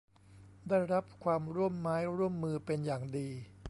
[0.69, 3.27] ได้รับความร่วมไม้ร่วมมือเป็นอย่างดี